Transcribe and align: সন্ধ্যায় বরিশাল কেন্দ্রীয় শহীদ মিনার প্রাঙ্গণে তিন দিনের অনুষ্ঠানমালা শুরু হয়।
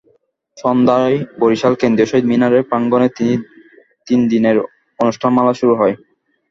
সন্ধ্যায় 0.57 1.17
বরিশাল 1.41 1.73
কেন্দ্রীয় 1.81 2.09
শহীদ 2.09 2.25
মিনার 2.31 2.53
প্রাঙ্গণে 2.69 3.07
তিন 4.07 4.19
দিনের 4.31 4.57
অনুষ্ঠানমালা 4.99 5.53
শুরু 5.59 5.73
হয়। 5.75 5.95